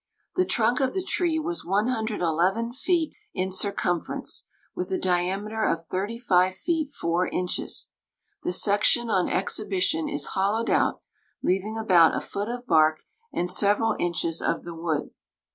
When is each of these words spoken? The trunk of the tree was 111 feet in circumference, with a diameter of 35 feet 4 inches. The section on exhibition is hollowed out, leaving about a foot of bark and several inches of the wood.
The 0.35 0.45
trunk 0.45 0.79
of 0.79 0.95
the 0.95 1.03
tree 1.03 1.37
was 1.37 1.63
111 1.63 2.73
feet 2.73 3.13
in 3.35 3.51
circumference, 3.51 4.47
with 4.73 4.91
a 4.91 4.97
diameter 4.97 5.63
of 5.63 5.85
35 5.91 6.55
feet 6.55 6.91
4 6.91 7.27
inches. 7.27 7.91
The 8.41 8.51
section 8.51 9.11
on 9.11 9.29
exhibition 9.29 10.09
is 10.09 10.29
hollowed 10.33 10.71
out, 10.71 11.03
leaving 11.43 11.77
about 11.77 12.15
a 12.15 12.19
foot 12.19 12.49
of 12.49 12.65
bark 12.65 13.03
and 13.31 13.47
several 13.47 13.95
inches 13.99 14.41
of 14.41 14.63
the 14.63 14.73
wood. 14.73 15.11